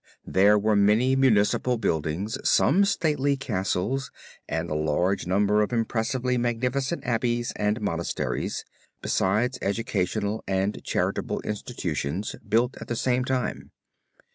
There 0.25 0.57
were 0.57 0.75
many 0.75 1.15
municipal 1.15 1.77
buildings, 1.77 2.35
some 2.43 2.85
stately 2.85 3.37
castles, 3.37 4.09
and 4.49 4.67
a 4.67 4.73
large 4.73 5.27
number 5.27 5.61
of 5.61 5.71
impressively 5.71 6.39
magnificent 6.39 7.05
Abbeys 7.05 7.53
and 7.55 7.79
Monasteries, 7.81 8.65
besides 9.03 9.59
educational 9.61 10.43
and 10.47 10.83
charitable 10.83 11.39
institutions 11.41 12.35
built 12.49 12.77
at 12.81 12.87
this 12.87 13.01
same 13.01 13.25
time. 13.25 13.69